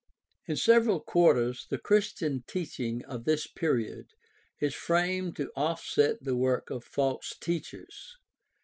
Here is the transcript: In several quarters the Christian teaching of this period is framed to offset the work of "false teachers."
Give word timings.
In 0.47 0.55
several 0.55 0.99
quarters 0.99 1.67
the 1.69 1.77
Christian 1.77 2.43
teaching 2.47 3.05
of 3.05 3.25
this 3.25 3.45
period 3.45 4.07
is 4.59 4.73
framed 4.73 5.35
to 5.35 5.51
offset 5.55 6.23
the 6.23 6.35
work 6.35 6.71
of 6.71 6.83
"false 6.83 7.35
teachers." 7.39 8.17